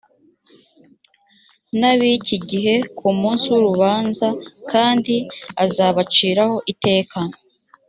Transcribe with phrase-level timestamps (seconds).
[1.79, 4.27] n ab iki gihe ku munsi w urubanza
[4.71, 5.15] kandi
[5.63, 7.19] azabaciraho iteka